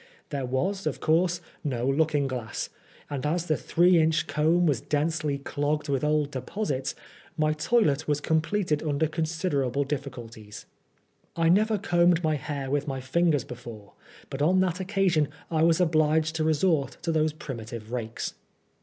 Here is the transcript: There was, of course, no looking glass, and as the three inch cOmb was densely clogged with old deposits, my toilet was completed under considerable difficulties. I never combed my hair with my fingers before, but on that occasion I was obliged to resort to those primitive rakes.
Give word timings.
There 0.29 0.47
was, 0.47 0.87
of 0.87 0.99
course, 0.99 1.41
no 1.63 1.87
looking 1.87 2.25
glass, 2.25 2.69
and 3.07 3.23
as 3.23 3.45
the 3.45 3.55
three 3.55 3.99
inch 3.99 4.25
cOmb 4.25 4.65
was 4.65 4.81
densely 4.81 5.37
clogged 5.37 5.89
with 5.89 6.03
old 6.03 6.31
deposits, 6.31 6.95
my 7.37 7.53
toilet 7.53 8.07
was 8.07 8.19
completed 8.19 8.81
under 8.81 9.05
considerable 9.05 9.83
difficulties. 9.83 10.65
I 11.35 11.49
never 11.49 11.77
combed 11.77 12.23
my 12.23 12.33
hair 12.33 12.71
with 12.71 12.87
my 12.87 12.99
fingers 12.99 13.43
before, 13.43 13.93
but 14.31 14.41
on 14.41 14.59
that 14.61 14.79
occasion 14.79 15.27
I 15.51 15.61
was 15.61 15.79
obliged 15.79 16.35
to 16.37 16.43
resort 16.43 16.97
to 17.03 17.11
those 17.11 17.31
primitive 17.31 17.91
rakes. 17.91 18.33